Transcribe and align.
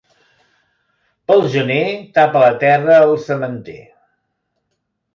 Pel 1.27 1.45
gener, 1.57 1.85
tapa 2.17 2.43
la 2.47 2.51
terra 2.67 2.99
el 3.05 3.17
sementer. 3.31 3.81